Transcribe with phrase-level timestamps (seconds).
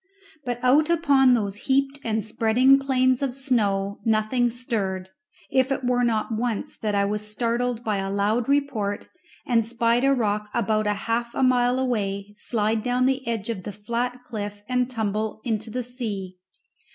[0.45, 5.09] But out upon those heaped and spreading plains of snow nothing stirred,
[5.51, 9.05] if it were not once that I was startled by a loud report,
[9.45, 13.71] and spied a rock about half a mile away slide down the edge of the
[13.71, 16.39] flat cliff and tumble into the sea.